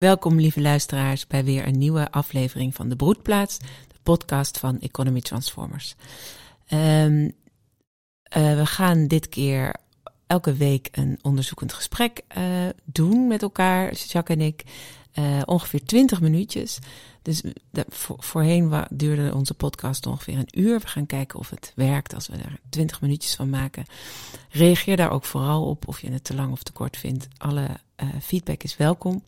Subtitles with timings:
[0.00, 5.20] Welkom, lieve luisteraars, bij weer een nieuwe aflevering van De Broedplaats, de podcast van Economy
[5.20, 5.94] Transformers.
[6.72, 7.32] Um,
[8.30, 9.74] we gaan dit keer
[10.26, 12.44] elke week een onderzoekend gesprek uh,
[12.84, 14.64] doen met elkaar, Jacques en ik.
[15.14, 16.78] Uh, ongeveer 20 minuutjes.
[17.22, 17.42] Dus
[18.02, 20.80] voorheen duurde onze podcast ongeveer een uur.
[20.80, 23.84] We gaan kijken of het werkt als we er 20 minuutjes van maken.
[24.50, 27.28] Reageer daar ook vooral op of je het te lang of te kort vindt.
[27.36, 27.66] Alle
[28.20, 29.22] feedback is welkom.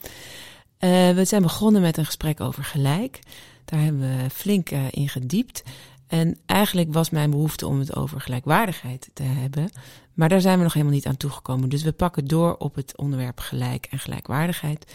[0.85, 3.19] Uh, we zijn begonnen met een gesprek over gelijk.
[3.65, 5.63] Daar hebben we flink uh, in gediept.
[6.07, 9.71] En eigenlijk was mijn behoefte om het over gelijkwaardigheid te hebben.
[10.15, 11.69] Maar daar zijn we nog helemaal niet aan toegekomen.
[11.69, 14.93] Dus we pakken door op het onderwerp gelijk en gelijkwaardigheid.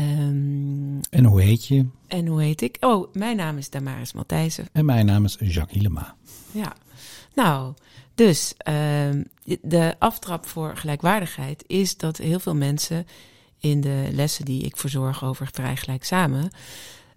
[0.00, 1.86] Um, en hoe heet je?
[2.06, 2.76] En hoe heet ik?
[2.80, 4.68] Oh, mijn naam is Damaris Matthijssen.
[4.72, 6.14] En mijn naam is Jacques Hilema.
[6.50, 6.72] Ja,
[7.34, 7.74] nou,
[8.14, 9.24] dus um,
[9.62, 13.06] de aftrap voor gelijkwaardigheid is dat heel veel mensen
[13.58, 16.50] in de lessen die ik verzorg over draai gelijk samen,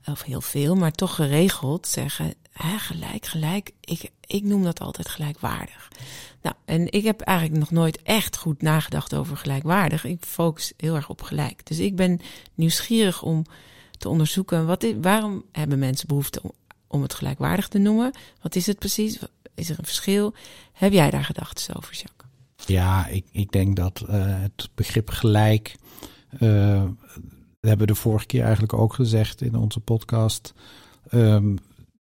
[0.05, 5.10] of heel veel, maar toch geregeld zeggen, hè, gelijk, gelijk, ik, ik noem dat altijd
[5.10, 5.91] gelijkwaardig.
[6.41, 10.05] Nou, en ik heb eigenlijk nog nooit echt goed nagedacht over gelijkwaardig.
[10.05, 11.65] Ik focus heel erg op gelijk.
[11.65, 12.20] Dus ik ben
[12.55, 13.45] nieuwsgierig om
[13.98, 16.51] te onderzoeken, wat is, waarom hebben mensen behoefte om,
[16.87, 18.12] om het gelijkwaardig te noemen?
[18.41, 19.20] Wat is het precies?
[19.55, 20.34] Is er een verschil?
[20.73, 22.29] Heb jij daar gedachten over, Jacques?
[22.65, 25.76] Ja, ik, ik denk dat uh, het begrip gelijk
[26.34, 26.84] uh,
[27.60, 30.54] we hebben de vorige keer eigenlijk ook gezegd in onze podcast.
[31.12, 31.58] Um,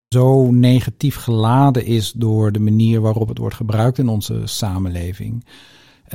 [0.08, 5.46] zo negatief geladen is door de manier waarop het wordt gebruikt in onze samenleving.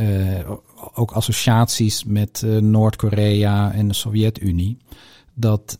[0.00, 0.50] Uh,
[0.94, 4.76] ook associaties met uh, Noord-Korea en de Sovjet-Unie.
[5.34, 5.78] Dat,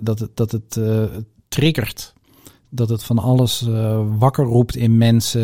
[0.00, 0.80] dat, het, dat het
[1.48, 2.13] triggert
[2.74, 5.42] dat het van alles uh, wakker roept in mensen,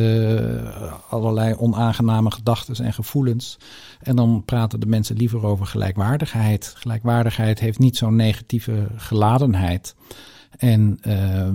[0.62, 3.58] uh, allerlei onaangename gedachten en gevoelens.
[4.00, 6.72] En dan praten de mensen liever over gelijkwaardigheid.
[6.76, 9.94] Gelijkwaardigheid heeft niet zo'n negatieve geladenheid.
[10.56, 11.48] En uh,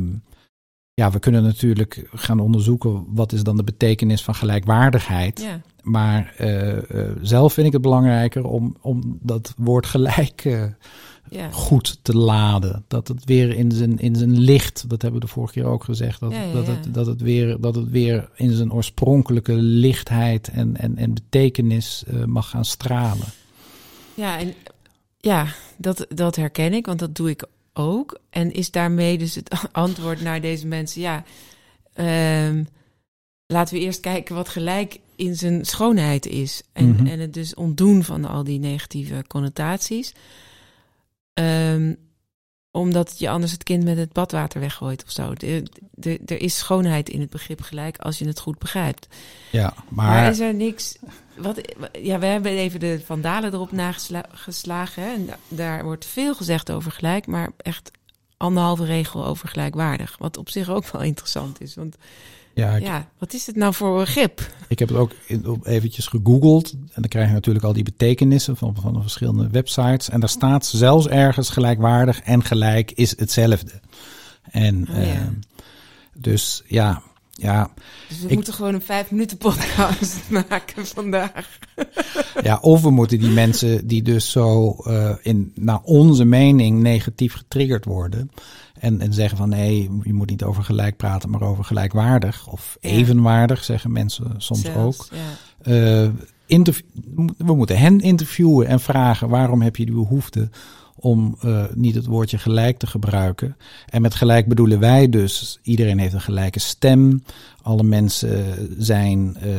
[0.93, 5.41] ja, we kunnen natuurlijk gaan onderzoeken wat is dan de betekenis van gelijkwaardigheid.
[5.41, 5.61] Ja.
[5.81, 6.77] Maar uh,
[7.21, 10.43] zelf vind ik het belangrijker om, om dat woord gelijk
[11.29, 11.51] ja.
[11.51, 12.83] goed te laden.
[12.87, 15.83] Dat het weer in zijn, in zijn licht, dat hebben we de vorige keer ook
[15.83, 20.47] gezegd, dat, ja, dat, het, dat, het, weer, dat het weer in zijn oorspronkelijke lichtheid
[20.47, 23.27] en, en, en betekenis uh, mag gaan stralen.
[24.13, 24.53] Ja, en
[25.17, 25.47] ja,
[25.77, 28.19] dat, dat herken ik, want dat doe ik ook.
[28.29, 31.23] En is daarmee dus het antwoord naar deze mensen, ja,
[32.49, 32.67] um,
[33.47, 36.63] laten we eerst kijken wat gelijk in zijn schoonheid is.
[36.73, 37.07] En, mm -hmm.
[37.07, 40.13] en het dus ontdoen van al die negatieve connotaties.
[41.39, 41.97] Um,
[42.75, 45.33] omdat je anders het kind met het badwater weggooit of zo.
[46.25, 49.07] Er is schoonheid in het begrip gelijk als je het goed begrijpt.
[49.51, 50.05] Ja, maar...
[50.05, 50.97] maar is er niks...
[51.35, 51.61] Wat,
[52.01, 55.03] ja, we hebben even de vandalen erop nageslagen.
[55.03, 57.91] Hè, en daar wordt veel gezegd over gelijk, maar echt
[58.37, 60.15] anderhalve regel over gelijkwaardig.
[60.17, 61.75] Wat op zich ook wel interessant is.
[61.75, 61.95] Want
[62.55, 64.49] ja, ja, wat is het nou voor een begrip?
[64.67, 65.11] Ik heb het ook
[65.63, 66.71] eventjes gegoogeld.
[66.71, 70.09] En dan krijg je natuurlijk al die betekenissen van, van de verschillende websites.
[70.09, 73.71] En daar staat zelfs ergens gelijkwaardig en gelijk is hetzelfde.
[74.51, 75.13] En oh, ja.
[75.13, 75.21] Uh,
[76.13, 77.01] dus ja,
[77.31, 77.71] ja.
[78.07, 81.59] Dus we ik, moeten gewoon een vijf minuten podcast maken vandaag.
[82.43, 87.33] ja, of we moeten die mensen die dus zo uh, in, naar onze mening negatief
[87.33, 88.31] getriggerd worden.
[88.79, 92.47] En, en zeggen van nee, je moet niet over gelijk praten, maar over gelijkwaardig.
[92.47, 95.17] Of evenwaardig, zeggen mensen soms Zelfs, ook.
[95.67, 96.09] Uh,
[97.37, 100.49] we moeten hen interviewen en vragen waarom heb je die behoefte
[100.95, 103.57] om uh, niet het woordje gelijk te gebruiken.
[103.89, 107.23] En met gelijk bedoelen wij dus, iedereen heeft een gelijke stem.
[107.61, 108.45] Alle mensen
[108.77, 109.55] zijn uh,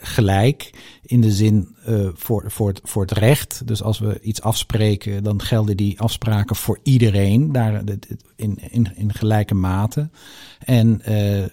[0.00, 0.70] gelijk
[1.02, 3.66] in de zin uh, voor, voor, het, voor het recht.
[3.66, 7.82] Dus als we iets afspreken, dan gelden die afspraken voor iedereen, daar
[8.36, 10.08] in, in, in gelijke mate.
[10.58, 11.46] En uh,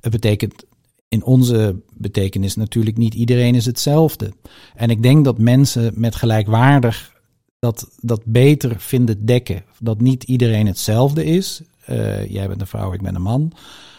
[0.00, 0.64] het betekent
[1.08, 4.32] in onze betekenis natuurlijk niet iedereen is hetzelfde.
[4.74, 7.12] En ik denk dat mensen met gelijkwaardig
[7.58, 9.64] dat, dat beter vinden dekken.
[9.78, 11.62] Dat niet iedereen hetzelfde is.
[11.88, 13.52] Uh, jij bent een vrouw, ik ben een man.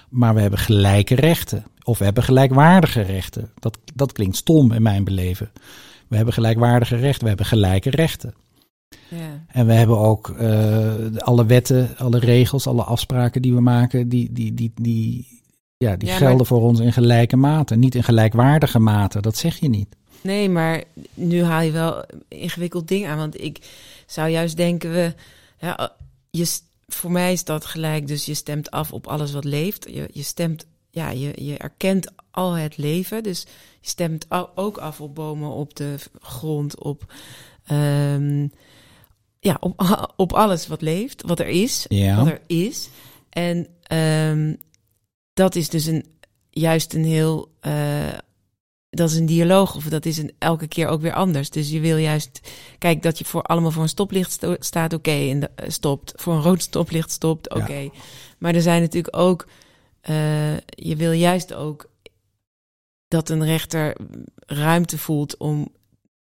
[0.10, 1.64] Maar we hebben gelijke rechten.
[1.84, 3.52] Of we hebben gelijkwaardige rechten.
[3.60, 5.52] Dat, dat klinkt stom in mijn beleven.
[6.08, 8.34] We hebben gelijkwaardige rechten, we hebben gelijke rechten.
[9.10, 9.46] Ja.
[9.48, 14.32] En we hebben ook uh, alle wetten, alle regels, alle afspraken die we maken, die,
[14.32, 15.28] die, die, die,
[15.78, 16.46] ja, die ja, gelden maar...
[16.46, 17.76] voor ons in gelijke mate.
[17.76, 19.96] Niet in gelijkwaardige mate, dat zeg je niet.
[20.22, 20.84] Nee, maar
[21.14, 23.18] nu haal je wel ingewikkeld ding aan.
[23.18, 23.60] Want ik
[24.06, 25.14] zou juist denken, we,
[25.60, 25.94] ja,
[26.30, 28.08] je, voor mij is dat gelijk.
[28.08, 29.88] Dus je stemt af op alles wat leeft.
[29.90, 33.24] Je, je stemt ja, je, je erkent al het leven.
[33.24, 33.42] Dus
[33.82, 34.26] je stemt
[34.56, 37.14] ook af op bomen, op de grond, op,
[37.72, 38.52] um,
[39.40, 39.84] ja, op,
[40.16, 42.16] op alles wat leeft, wat er is, Ja.
[42.18, 42.90] wat er is.
[43.30, 44.56] En ehm,
[45.34, 46.06] dat is dus een,
[46.50, 48.14] juist een heel, eh,
[48.90, 51.50] dat is een dialoog of dat is een, elke keer ook weer anders.
[51.50, 52.40] Dus je wil juist,
[52.78, 56.14] kijk, dat je voor allemaal voor een stoplicht sto- staat, oké, en de- eh, stopt.
[56.16, 57.74] Voor een rood stoplicht stopt, oké.
[57.78, 57.90] Ja.
[58.38, 59.48] Maar er zijn natuurlijk ook,
[60.04, 61.90] eh, je wil juist ook
[63.08, 63.96] dat een rechter
[64.46, 65.68] ruimte voelt om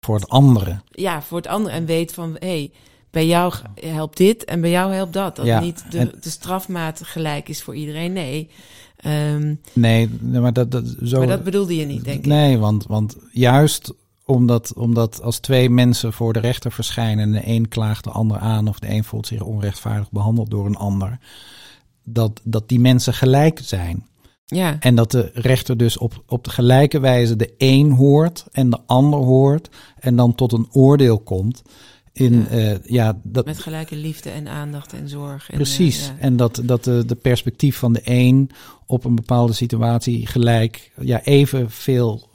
[0.00, 0.80] Voor het andere.
[0.90, 2.72] ja, voor het andere en weet van hé, hey,
[3.10, 5.36] bij jou helpt dit en bij jou helpt dat.
[5.36, 8.12] Dat Ja, niet de, en- de strafmaat gelijk is voor iedereen.
[8.12, 8.48] Nee.
[8.96, 12.26] Ehm, Nee, nee, maar dat, dat, zo, maar dat bedoelde je niet, denk ik.
[12.26, 13.92] Nee, want, want juist
[14.24, 18.38] omdat, omdat als twee mensen voor de rechter verschijnen en de een klaagt de ander
[18.38, 21.18] aan of de een voelt zich onrechtvaardig behandeld door een ander,
[22.04, 24.06] dat, dat die mensen gelijk zijn.
[24.44, 28.70] Ja, En dat de rechter dus op, op de gelijke wijze de een hoort en
[28.70, 29.68] de ander hoort
[29.98, 31.62] en dan tot een oordeel komt.
[32.12, 32.58] In, Ja.
[32.58, 35.50] ja, ja dat, met gelijke liefde en aandacht en zorg.
[35.50, 36.00] En, Precies.
[36.00, 36.18] eh, ja.
[36.18, 38.50] En dat, dat de, de perspectief van de een
[38.86, 42.28] op een bepaalde situatie gelijk ja, evenveel,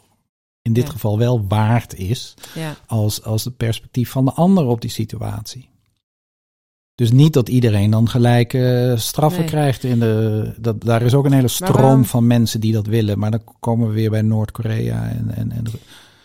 [0.61, 0.89] in dit Ja.
[0.91, 5.69] geval wel waard is, ja, als, als het perspectief van de ander op die situatie.
[6.97, 9.49] Dus niet dat iedereen dan gelijk eh, straffen Nee.
[9.49, 9.83] krijgt.
[9.83, 13.19] In de, dat, daar is ook een hele stroom waarom- van mensen die dat willen.
[13.19, 15.09] Maar dan komen we weer bij Noord-Korea.
[15.09, 15.63] En, en, en,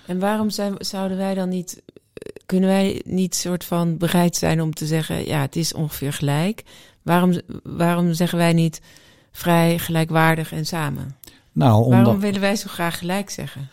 [0.07, 1.83] En waarom zijn, zouden wij dan niet,
[2.47, 6.63] kunnen wij niet soort van bereid zijn om te zeggen, ja, het is ongeveer gelijk.
[7.03, 8.81] Waarom, waarom zeggen wij niet
[9.33, 11.17] vrij, gelijkwaardig en samen?
[11.53, 13.69] nou, omdat, Waarom willen wij zo graag gelijk zeggen?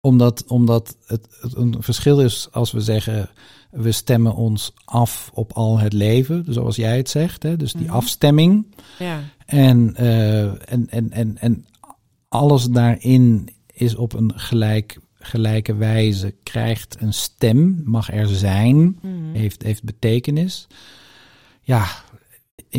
[0.00, 3.30] Omdat, omdat het, het een verschil is als we zeggen,
[3.70, 7.42] we stemmen ons af op al het leven, zoals jij het zegt.
[7.42, 7.56] Hè?
[7.56, 7.94] Dus die Mhm.
[7.94, 8.66] afstemming.
[8.98, 11.66] Ja, En, eh, en, en, en, en
[12.28, 19.32] alles daarin is op een gelijk, gelijke wijze, krijgt een stem, mag er zijn, Mhm.
[19.34, 20.66] heeft, heeft betekenis.
[21.62, 21.86] Ja,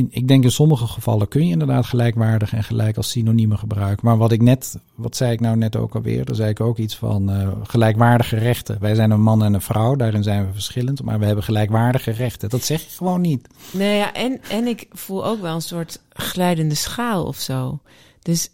[0.10, 4.06] ik denk in sommige gevallen kun je inderdaad gelijkwaardig en gelijk als synoniemen gebruiken.
[4.06, 6.26] Maar wat ik net, wat zei ik nou net ook alweer?
[6.26, 8.80] Daar zei ik ook iets van eh, gelijkwaardige rechten.
[8.80, 12.12] Wij zijn een man en een vrouw, daarin zijn we verschillend, maar we hebben gelijkwaardige
[12.12, 12.50] rechten.
[12.50, 13.48] Dat zeg je gewoon niet.
[13.72, 17.80] Nee, ja, en, en ik voel ook wel een soort glijdende schaal of zo.
[18.22, 18.50] Dus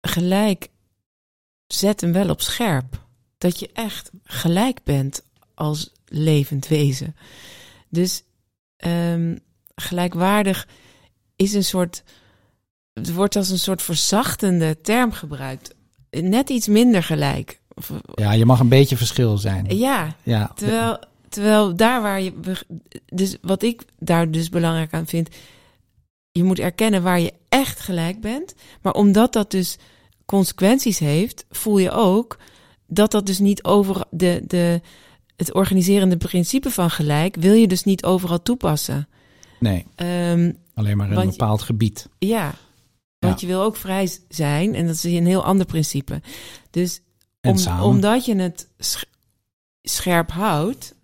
[0.00, 0.68] gelijk
[1.66, 3.04] zet hem wel op scherp.
[3.38, 5.22] Dat je echt gelijk bent
[5.54, 7.16] als levend wezen.
[7.88, 8.22] Dus
[8.76, 9.36] ehm,
[9.74, 10.68] gelijkwaardig
[11.36, 12.02] is een soort.
[12.92, 15.74] Het wordt als een soort verzachtende term gebruikt.
[16.10, 17.60] Net iets minder gelijk.
[18.14, 19.76] Ja, je mag een beetje verschil zijn.
[19.76, 20.98] ja, Ja, Terwijl,
[21.28, 22.32] terwijl daar waar je.
[23.06, 25.28] Dus wat ik daar dus belangrijk aan vind.
[26.32, 28.54] Je moet erkennen waar je echt gelijk bent.
[28.82, 29.76] Maar omdat dat dus
[30.24, 32.36] consequenties heeft, voel je ook
[32.86, 34.80] dat dat dus niet over de, de,
[35.36, 39.08] het organiserende principe van gelijk wil je dus niet overal toepassen.
[39.60, 42.08] nee, Ehm, alleen maar in een Want bepaald gebied.
[42.18, 42.54] ja,
[43.18, 43.46] want Ja.
[43.46, 46.20] je wil ook vrij zijn en dat is een heel ander principe.
[46.70, 47.00] Dus
[47.40, 47.80] om-.
[47.80, 49.02] Omdat je het sch-
[49.82, 50.94] scherp houdt,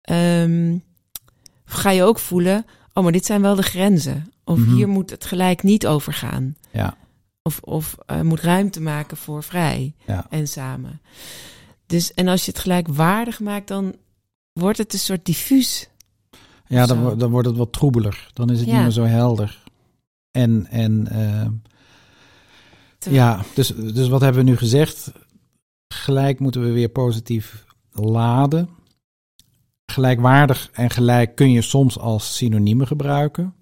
[0.00, 0.78] ehm,
[1.64, 4.32] ga je ook voelen, oh, maar dit zijn wel de grenzen.
[4.44, 4.74] Of Mhm.
[4.74, 6.56] hier moet het gelijk niet over gaan.
[6.72, 6.96] Ja,
[7.42, 10.26] Of, of eh, moet ruimte maken voor vrij ja.
[10.30, 11.00] en samen.
[11.86, 13.94] Dus, en als je het gelijkwaardig maakt, dan
[14.52, 15.88] wordt het een soort diffuus.
[16.66, 18.30] Ja dan, dan wordt het wat troebeler.
[18.32, 18.72] Dan is het Ja.
[18.74, 19.62] niet meer zo helder.
[20.30, 21.46] En, en eh,
[22.98, 25.12] Terwijl- ja, dus, dus wat hebben we nu gezegd?
[25.88, 28.68] Gelijk moeten we weer positief laden.
[29.86, 33.54] Gelijkwaardig en gelijk kun je soms als synoniemen gebruiken.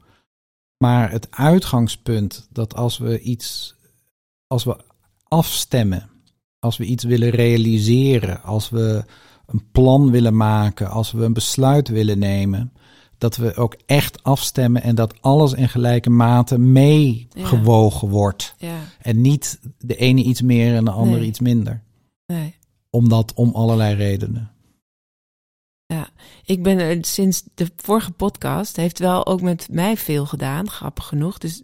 [0.78, 3.74] Maar het uitgangspunt dat als we iets,
[4.46, 4.76] als we
[5.24, 6.10] afstemmen,
[6.58, 9.04] als we iets willen realiseren, als we
[9.46, 12.72] een plan willen maken, als we een besluit willen nemen,
[13.18, 18.54] dat we ook echt afstemmen en dat alles in gelijke mate meegewogen wordt.
[18.58, 21.28] Ja, En niet de ene iets meer en de andere Nee.
[21.28, 21.82] iets minder.
[22.26, 22.54] nee.
[22.90, 24.50] Omdat om allerlei redenen.
[26.44, 31.06] Ik ben er sinds de vorige podcast, heeft wel ook met mij veel gedaan, grappig
[31.06, 31.38] genoeg.
[31.38, 31.62] Dus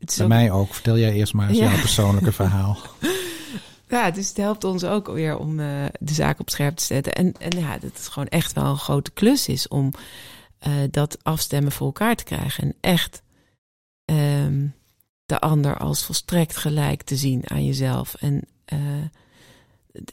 [0.00, 0.74] het is Bij ook mij ook.
[0.74, 1.70] Vertel jij eerst maar eens Ja.
[1.70, 2.78] jouw persoonlijke verhaal.
[3.88, 7.12] Ja, dus het helpt ons ook weer om eh, de zaak op scherp te zetten.
[7.12, 9.92] En, en ja, dat het gewoon echt wel een grote klus is om
[10.58, 12.64] eh, dat afstemmen voor elkaar te krijgen.
[12.64, 13.22] En echt
[14.04, 14.66] ehm,
[15.26, 18.14] de ander als volstrekt gelijk te zien aan jezelf.
[18.14, 18.72] En d-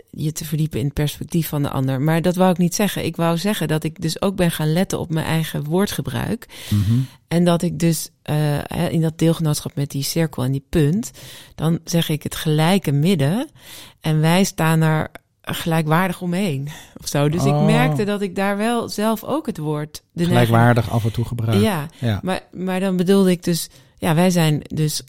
[0.10, 2.02] je te verdiepen in het perspectief van de ander.
[2.02, 3.06] Maar dat wou ik niet zeggen.
[3.06, 6.48] Ik wou zeggen dat ik dus ook ben gaan letten op mijn eigen woordgebruik.
[6.70, 7.00] Mhm.
[7.28, 11.12] En dat ik dus eh, in dat deelgenootschap met die cirkel en die punt,
[11.56, 13.48] dan zeg ik het gelijke midden.
[14.02, 15.12] En wij staan er
[15.42, 16.68] gelijkwaardig omheen
[17.02, 17.30] of zo.
[17.30, 17.66] Dus ik Oh.
[17.66, 19.94] merkte dat ik daar wel zelf ook het woord...
[19.96, 21.62] De neiging- Gelijkwaardig af en toe gebruikt.
[21.64, 22.20] Ja, Ja.
[22.24, 23.70] maar, maar dan bedoelde ik dus...
[23.98, 25.04] Ja, wij zijn dus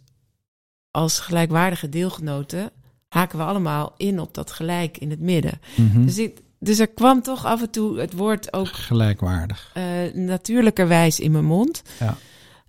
[0.90, 2.70] als gelijkwaardige deelgenoten...
[3.14, 5.60] haken we allemaal in op dat gelijk in het midden.
[5.76, 6.04] Mhm.
[6.04, 6.28] Dus,
[6.58, 9.70] dus er kwam toch af en toe het woord ook Gelijkwaardig.
[9.74, 11.82] eh, natuurlijkerwijs in mijn mond.
[12.00, 12.16] Ja.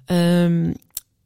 [0.05, 0.73] Ehm,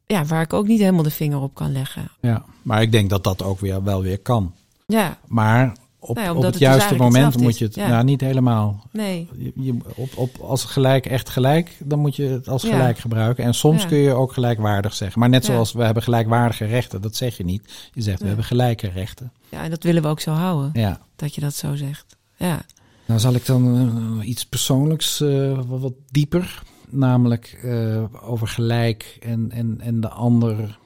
[0.05, 2.11] ja, waar ik ook niet helemaal de vinger op kan leggen.
[2.21, 2.43] Ja.
[2.61, 4.53] Maar ik denk dat dat ook weer wel weer kan.
[4.85, 7.75] Ja, Maar op, Nou ja, op het het dus juiste moment moet je het...
[7.75, 7.87] Ja.
[7.87, 8.83] Ja, niet helemaal.
[8.91, 9.27] nee.
[9.37, 12.69] Je, je- op, op, als gelijk echt gelijk, dan moet je het als Ja.
[12.71, 13.43] gelijk gebruiken.
[13.43, 15.19] En soms kun je ook gelijkwaardig zeggen.
[15.19, 17.89] Maar net zoals we hebben gelijkwaardige rechten, dat zeg je niet.
[17.93, 19.31] Je zegt we hebben gelijke rechten.
[19.49, 20.99] Ja, en dat willen we ook zo houden, Ja.
[21.15, 22.17] dat je dat zo zegt.
[22.37, 22.61] Ja.
[23.05, 23.91] Nou zal ik dan
[24.21, 26.61] eh, iets persoonlijks, eh, wat, wat dieper.
[26.91, 30.78] Namelijk eh, over gelijk en, en, en de ander,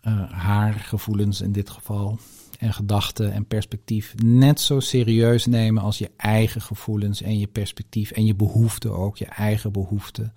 [0.00, 2.18] eh, haar gevoelens in dit geval.
[2.58, 8.10] En gedachten en perspectief net zo serieus nemen als je eigen gevoelens en je perspectief
[8.10, 10.32] en je behoeften ook, je eigen behoeften.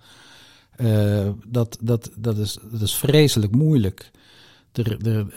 [0.76, 4.10] Eh, dat, dat, dat, is, dat is vreselijk moeilijk.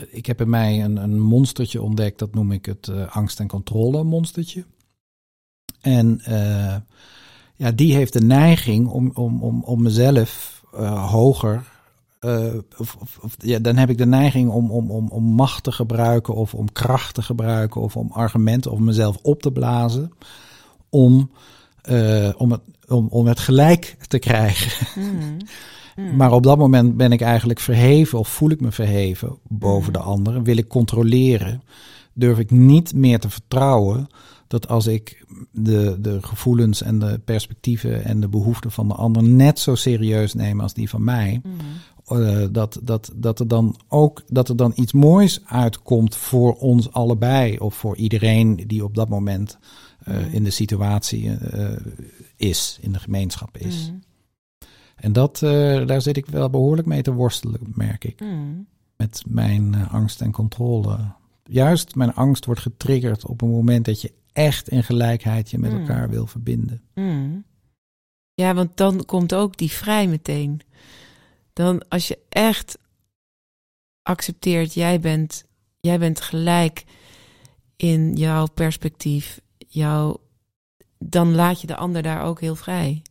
[0.10, 3.48] Ik heb in mij een, een monstertje ontdekt, dat noem ik het eh, angst- en
[3.48, 4.66] controle monstertje.
[5.82, 6.22] En
[7.56, 10.64] ja, die heeft de neiging om, om, om, om mezelf
[11.10, 11.75] hoger.
[12.26, 15.64] Eh, of, of, of- ja, dan heb ik de neiging om, om, om, om macht
[15.64, 20.12] te gebruiken, of om kracht te gebruiken, of om argumenten, of mezelf op te blazen.
[20.90, 21.32] Om,
[21.82, 24.88] eh, om, het, om, om het gelijk te krijgen.
[24.96, 25.38] Mhm.
[25.96, 26.16] Mhm.
[26.18, 30.02] Maar op dat moment ben ik eigenlijk verheven, of voel ik me verheven boven Mhm.
[30.02, 30.44] de anderen.
[30.44, 31.64] Wil ik controleren.
[32.14, 34.08] Durf ik niet meer te vertrouwen
[34.62, 39.24] dat als ik de, de gevoelens en de perspectieven en de behoeften van de ander
[39.24, 41.42] net zo serieus neem als die van mij.
[41.44, 42.22] Mhm.
[42.22, 46.92] eh, dat, dat, dat er dan ook dat er dan iets moois uitkomt voor ons
[46.92, 47.58] allebei.
[47.58, 49.58] Of voor iedereen die op dat moment
[50.04, 50.34] eh, Mhm.
[50.36, 51.76] in de situatie eh,
[52.36, 53.88] is, in de gemeenschap is.
[53.90, 54.00] Mhm.
[54.96, 55.40] En dat,
[55.86, 58.24] daar zit ik wel behoorlijk mee te worstelen, merk ik.
[58.98, 60.98] Met mijn angst en controle.
[61.44, 65.72] Juist mijn angst wordt getriggerd op een moment dat je echt in gelijkheid je met
[65.72, 65.80] Mm.
[65.80, 66.82] elkaar wil verbinden.
[66.94, 67.40] Mhm.
[68.34, 70.62] Ja, want dan komt ook die vrij meteen.
[71.54, 72.78] Dan als je echt
[74.02, 75.46] accepteert, jij bent,
[75.80, 76.84] jij bent gelijk
[77.76, 80.22] in jouw perspectief, jouw,
[80.98, 83.02] dan laat je de ander daar ook heel vrij.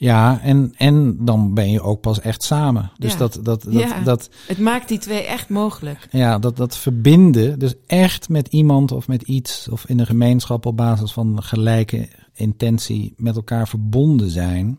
[0.00, 2.90] Ja, en, en dan ben je ook pas echt samen.
[2.98, 3.18] Dus Ja.
[3.18, 4.00] dat, dat, dat, Ja.
[4.00, 6.08] dat, Het maakt die twee echt mogelijk.
[6.10, 10.66] ja, dat, dat verbinden, dus echt met iemand of met iets of in een gemeenschap
[10.66, 14.78] op basis van gelijke intentie met elkaar verbonden zijn.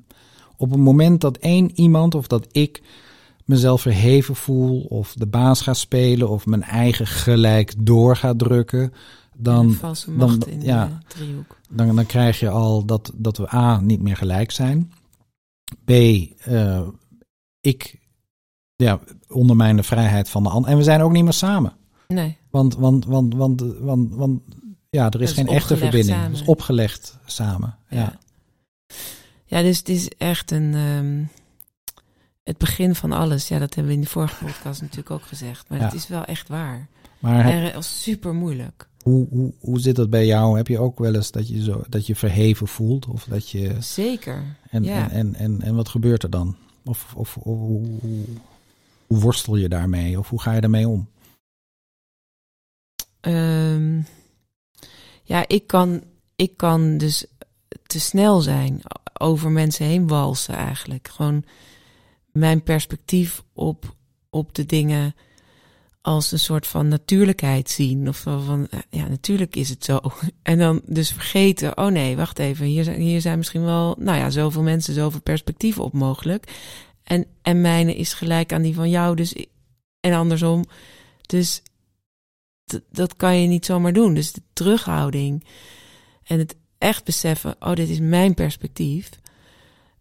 [0.57, 2.81] Op het moment dat één iemand of dat ik
[3.45, 8.81] mezelf verheven voel of de baas ga spelen of mijn eigen gelijk door ga drukken,
[8.81, 8.91] En
[9.37, 10.85] dan, de valse macht dan- in ja.
[10.85, 11.57] de driehoek.
[11.69, 14.91] dan, dan krijg je al dat, dat we A, niet meer gelijk zijn.
[15.85, 16.87] B, eh,
[17.61, 17.99] ik
[18.75, 20.71] ja, ondermijn de vrijheid van de ander.
[20.71, 21.73] En we zijn ook niet meer samen.
[22.07, 22.37] Nee.
[22.49, 24.41] Want, want, want, want, want, want
[24.89, 26.15] ja, er is is geen echte verbinding.
[26.17, 26.31] samen.
[26.31, 27.77] Het is opgelegd samen.
[27.89, 27.97] Ja.
[27.97, 28.17] Ja.
[29.45, 30.73] ja, dus het is echt een.
[30.73, 31.23] ehm,
[32.43, 33.47] het begin van alles.
[33.47, 35.69] Ja, dat hebben we in de vorige podcast natuurlijk ook gezegd.
[35.69, 35.85] Maar Ja.
[35.85, 36.87] het is wel echt waar.
[37.19, 38.88] Maar he- En was super moeilijk.
[39.03, 40.57] Hoe, hoe, hoe zit dat bij jou?
[40.57, 43.07] Heb je ook wel eens dat je, zo, dat je verheven voelt?
[43.07, 44.57] Of dat je, Zeker.
[44.69, 45.09] en, ja.
[45.09, 46.55] en, en, en, en wat gebeurt er dan?
[46.85, 48.23] Of, of, of hoe, hoe,
[49.07, 50.19] hoe worstel je daarmee?
[50.19, 51.07] Of hoe ga je daarmee om?
[53.19, 54.01] Ehm,
[55.23, 56.03] ja, ik kan,
[56.35, 57.25] ik kan dus
[57.85, 58.81] te snel zijn.
[59.13, 61.07] Over mensen heen walsen eigenlijk.
[61.07, 61.43] Gewoon
[62.31, 63.95] mijn perspectief op,
[64.29, 65.15] op de dingen
[66.09, 68.07] als een soort van natuurlijkheid zien.
[68.07, 69.99] Of van, ja, natuurlijk is het zo.
[70.41, 72.65] En dan dus vergeten, oh nee, wacht even.
[72.65, 76.51] Hier zijn, hier zijn misschien wel, nou ja, zoveel mensen, zoveel perspectieven op mogelijk.
[77.03, 79.15] En, en mijne is gelijk aan die van jou.
[79.15, 79.35] Dus,
[79.99, 80.65] en andersom.
[81.21, 81.61] Dus
[82.91, 84.13] dat kan je niet zomaar doen.
[84.13, 85.45] Dus de terughouding
[86.23, 89.09] en het echt beseffen, oh, dit is mijn perspectief.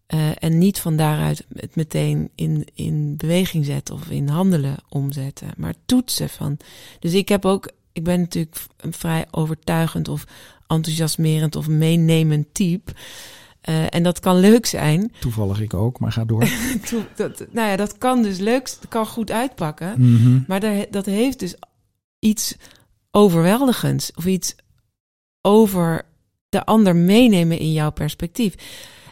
[0.08, 5.48] Eh, en niet van daaruit het meteen in, in beweging zetten of in handelen omzetten,
[5.56, 6.56] maar toetsen van.
[7.00, 10.24] Dus ik heb ook, ik ben natuurlijk een vrij overtuigend of
[10.66, 12.92] enthousiasmerend of meenemend type.
[13.60, 15.12] Eh, en dat kan leuk zijn.
[15.18, 16.48] Toevallig ik ook, maar ga door.
[17.16, 19.94] Dat, nou ja, dat kan dus leuk, dat kan goed uitpakken.
[19.96, 20.40] Mhm.
[20.46, 21.54] Maar daar, dat heeft dus
[22.18, 22.56] iets
[23.10, 24.12] overweldigends.
[24.14, 24.54] Of iets
[25.40, 26.04] over
[26.48, 28.54] de ander meenemen in jouw perspectief.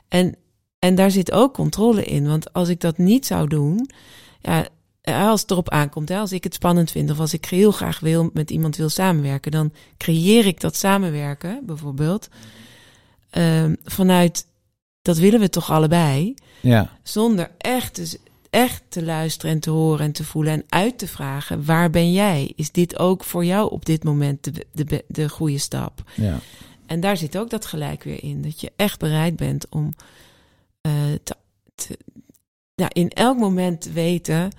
[0.09, 0.37] En,
[0.79, 2.27] en daar zit ook controle in.
[2.27, 3.91] Want als ik dat niet zou doen,
[4.41, 4.67] ja,
[5.01, 7.73] eh, als het erop aankomt, hè, als ik het spannend vind of als ik heel
[7.73, 12.29] graag wil met iemand wil samenwerken, dan creëer ik dat samenwerken bijvoorbeeld
[13.31, 14.47] ehm, vanuit
[15.03, 18.17] dat willen we toch allebei, Ja, zonder echt, dus
[18.51, 22.13] echt te luisteren en te horen en te voelen en uit te vragen: waar ben
[22.13, 22.53] jij?
[22.57, 26.03] Is dit ook voor jou op dit moment de, de, de goede stap?
[26.15, 26.39] ja,
[26.87, 28.43] En daar zit ook dat gelijk weer in.
[28.43, 29.93] Dat je echt bereid bent om
[31.23, 31.35] te,
[31.75, 31.99] te-
[32.75, 34.51] ja, in elk moment te weten...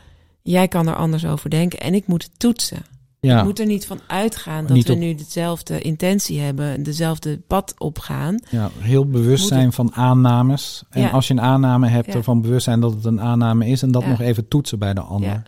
[0.42, 2.86] jij kan er anders over denken en ik moet het toetsen.
[3.20, 3.38] ja.
[3.40, 6.84] Ik moet er niet van uitgaan dat Niet we op- nu dezelfde intentie hebben...
[6.84, 8.40] dezelfde pad opgaan.
[8.50, 10.84] Ja, heel bewust Moet zijn van aannames.
[10.90, 11.10] En Ja.
[11.10, 14.06] als je een aanname hebt, ervan bewust zijn dat het een aanname is en dat
[14.06, 15.30] nog even toetsen bij de ander.
[15.30, 15.44] Ja.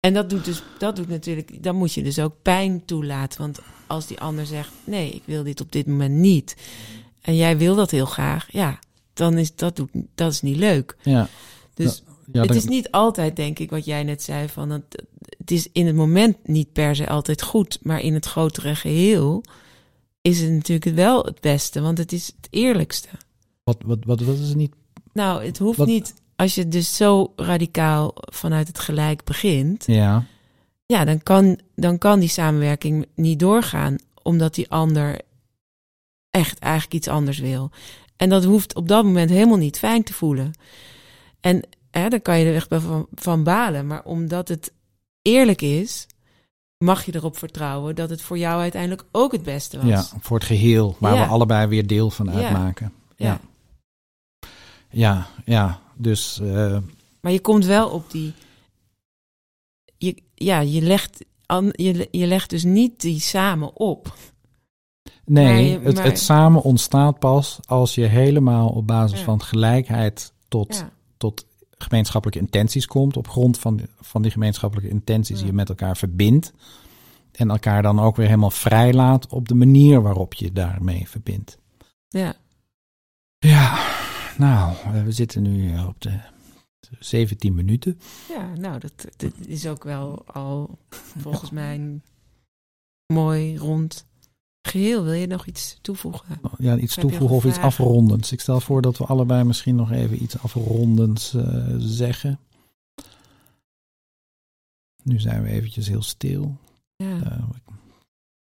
[0.00, 1.62] En dat doet, dus, dat doet natuurlijk...
[1.62, 3.40] dan moet je dus ook pijn toelaten.
[3.40, 4.70] Want als die ander zegt...
[4.84, 6.56] nee, ik wil dit op dit moment niet...
[7.20, 8.46] en jij wil dat heel graag...
[8.50, 8.78] ja,
[9.14, 10.96] dan is dat, doet, dat is niet leuk.
[11.02, 11.28] Ja,
[11.74, 12.02] Dus
[12.32, 15.02] ja, het is niet altijd, denk ik, wat jij net zei, van het,
[15.38, 19.44] het is in het moment niet per se altijd goed, maar in het grotere geheel
[20.20, 23.08] is het natuurlijk wel het beste, want het is het eerlijkste.
[23.64, 24.74] wat, wat, wat, wat is het niet?
[25.12, 30.24] Nou, het hoeft Wat- niet, als je dus zo radicaal vanuit het gelijk begint, Ja,
[30.86, 35.20] ja, dan kan, dan kan die samenwerking niet doorgaan, omdat die ander
[36.30, 37.70] echt eigenlijk iets anders wil.
[38.22, 40.52] En dat hoeft op dat moment helemaal niet fijn te voelen.
[41.40, 43.86] En hè, dan kan je er echt wel van, van balen.
[43.86, 44.72] Maar omdat het
[45.22, 46.06] eerlijk is,
[46.78, 49.86] mag je erop vertrouwen dat het voor jou uiteindelijk ook het beste was.
[49.86, 51.24] ja, voor het geheel, waar Ja.
[51.24, 52.92] we allebei weer deel van uitmaken.
[53.16, 53.26] Ja.
[53.26, 53.40] ja.
[54.90, 56.78] Ja, ja, dus eh,
[57.20, 58.32] Maar je komt wel op die.
[59.98, 61.24] Je, ja, je legt,
[62.10, 64.14] je legt dus niet die samen op.
[65.24, 69.24] nee, het, maar- het samen ontstaat pas als je helemaal op basis Ja.
[69.24, 71.46] van gelijkheid tot, Ja, tot
[71.78, 73.16] gemeenschappelijke intenties komt.
[73.16, 75.46] Op grond van, die- van die gemeenschappelijke intenties Ja.
[75.46, 76.52] je met elkaar verbindt.
[77.32, 81.58] En elkaar dan ook weer helemaal vrijlaat op de manier waarop je daarmee verbindt.
[82.08, 82.34] ja.
[83.38, 83.78] Ja,
[84.38, 86.18] nou, we zitten nu op de
[86.98, 87.98] 17 minuten.
[88.28, 90.78] ja nou, dat, dat is ook wel al
[91.22, 92.00] volgens mij
[93.06, 94.06] mooi rond
[94.62, 95.04] geheel.
[95.04, 96.40] Wil je nog iets toevoegen?
[96.58, 98.32] Ja, iets Heb toevoegen of iets afrondends.
[98.32, 102.38] Ik stel voor dat we allebei misschien nog even iets afrondends eh, zeggen.
[105.02, 106.56] Nu zijn we eventjes heel stil.
[106.96, 107.16] Ja.
[107.16, 107.42] Uh,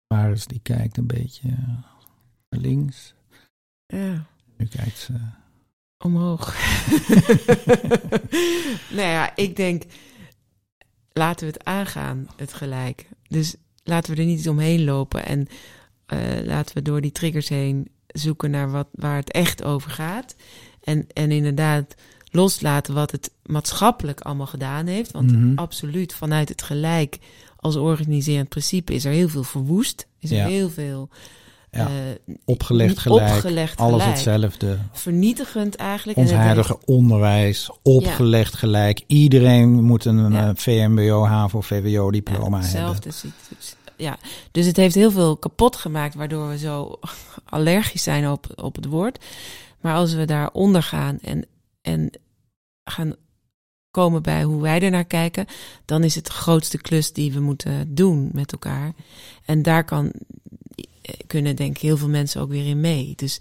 [0.08, 1.68] Maris die kijkt een beetje eh,
[2.50, 3.14] naar links.
[3.86, 4.26] ja.
[4.58, 5.14] Nu kijkt ze.
[5.98, 6.56] Omhoog.
[8.98, 9.84] nou ja, ik denk,
[11.12, 13.10] laten we het aangaan, het gelijk.
[13.28, 15.48] Dus laten we er niet omheen lopen en
[16.12, 20.36] eh, laten we door die triggers heen zoeken naar wat, waar het echt over gaat.
[20.84, 21.96] En, en inderdaad
[22.32, 25.12] loslaten wat het maatschappelijk allemaal gedaan heeft.
[25.12, 25.52] Want Mhm.
[25.56, 27.18] absoluut vanuit het gelijk
[27.56, 30.08] als organiserend principe is er heel veel verwoest.
[30.20, 30.48] Is er Ja.
[30.48, 31.10] heel veel
[31.72, 34.16] Ja, eh, opgelegd gelijk, opgelegd alles gelijk.
[34.18, 34.78] hetzelfde.
[34.92, 36.18] Vernietigend eigenlijk.
[36.18, 39.02] Ons huidige onderwijs, opgelegd gelijk.
[39.08, 40.48] Iedereen moet een Ja.
[40.48, 42.94] eh, VMBO, HAVO, VWO-diploma Ja, hebben.
[42.94, 43.10] hetzelfde
[44.02, 44.18] Ja,
[44.52, 47.00] dus het heeft heel veel kapot gemaakt, waardoor we zo
[47.46, 49.26] allergisch zijn op, op het woord.
[49.82, 51.46] Maar als we daaronder gaan en,
[51.82, 52.12] en
[52.84, 53.16] gaan
[53.92, 55.46] komen bij hoe wij ernaar kijken,
[55.86, 58.94] dan is het de grootste klus die we moeten doen met elkaar.
[59.46, 60.12] En daar kan,
[61.28, 63.14] kunnen denk ik heel veel mensen ook weer in mee.
[63.16, 63.40] Dus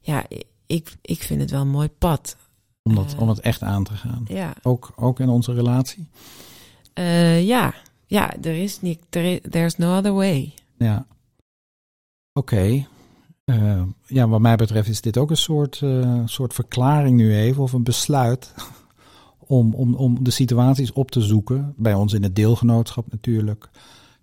[0.00, 0.26] ja,
[0.66, 2.36] ik, ik vind het wel een mooi pad.
[2.82, 3.20] Om, dat, Eh.
[3.20, 4.24] om het echt aan te gaan.
[4.28, 6.08] Ja, Ook, ook in onze relatie.
[6.92, 7.74] Eh, ja.
[8.06, 10.54] Ja er is niet, er is, there's no other way.
[10.78, 11.06] Ja.
[12.32, 12.86] Oké.
[13.44, 17.62] Eh, ja, wat mij betreft is dit ook een soort, eh, soort verklaring nu even,
[17.62, 18.54] of een besluit
[19.38, 21.74] om, om, om de situaties op te zoeken.
[21.76, 23.70] Bij ons in het deelgenootschap natuurlijk.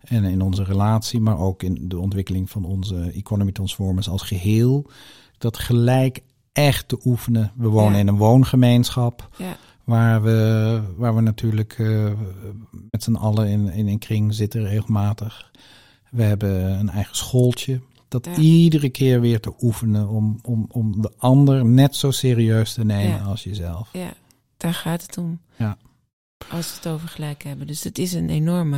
[0.01, 4.89] En in onze relatie, maar ook in de ontwikkeling van onze Economy Transformers als geheel.
[5.37, 7.51] Dat gelijk echt te oefenen.
[7.55, 7.99] We wonen Ja.
[7.99, 9.29] in een woongemeenschap.
[9.37, 9.57] Ja.
[9.91, 12.11] Waar we, waar we natuurlijk eh,
[12.91, 15.51] met z'n allen in, in een kring zitten regelmatig.
[16.11, 17.81] We hebben een eigen schooltje.
[18.07, 18.35] Dat Ja.
[18.35, 23.17] iedere keer weer te oefenen om, om, om de ander net zo serieus te nemen
[23.17, 23.23] Ja.
[23.23, 23.89] als jezelf.
[23.93, 24.13] Ja,
[24.57, 25.39] daar gaat het om.
[25.55, 25.77] Ja.
[26.51, 27.67] Als we het over gelijk hebben.
[27.67, 28.77] Dus het is een enorme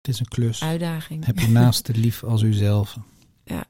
[0.00, 0.62] Het is een klus.
[0.62, 1.24] uitdaging.
[1.24, 2.96] Heb je naast de lief als uzelf.
[3.44, 3.64] Ja.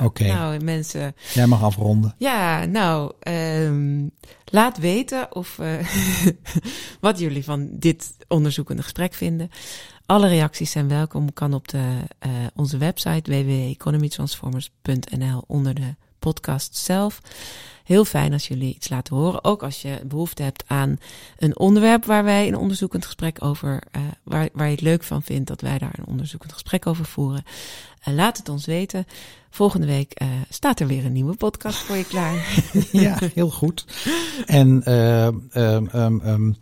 [0.00, 0.26] Oké.
[0.26, 1.14] Nou, mensen.
[1.32, 2.14] Jij mag afronden.
[2.18, 4.06] Ja, nou, ehm,
[4.44, 5.86] laat weten of eh,
[7.00, 9.50] wat jullie van dit onderzoekende gesprek vinden.
[10.06, 11.32] Alle reacties zijn welkom.
[11.32, 17.20] Kan op de, eh, onze website www.economytransformers.nl onder de podcast zelf.
[17.84, 19.44] heel fijn als jullie iets laten horen.
[19.44, 20.98] Ook als je behoefte hebt aan
[21.38, 25.22] een onderwerp waar wij een onderzoekend gesprek over, uh, waar, waar je het leuk van
[25.22, 27.44] vindt dat wij daar een onderzoekend gesprek over voeren.
[28.08, 29.06] Uh, laat het ons weten.
[29.50, 32.62] Volgende week uh, staat er weer een nieuwe podcast voor je klaar.
[32.92, 33.84] ja, heel goed.
[34.46, 36.56] En um, um, um,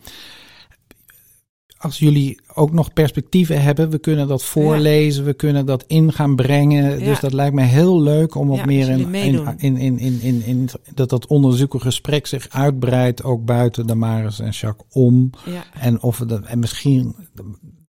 [1.80, 6.36] als jullie ook nog perspectieven hebben, we kunnen dat voorlezen, we kunnen dat in gaan
[6.36, 6.98] brengen.
[6.98, 11.08] Dus dat lijkt me heel leuk om wat meer in, in, in, in, in, dat
[11.08, 15.30] dat onderzoekergesprek zich uitbreidt, ook buiten de Maris en Jacques om.
[15.72, 17.16] En, of en misschien,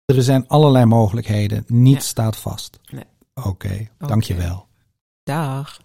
[0.04, 2.80] er zijn allerlei mogelijkheden, niets staat vast.
[2.90, 3.04] Nee.
[3.34, 4.66] Oké, dankjewel.
[5.24, 5.80] Dag.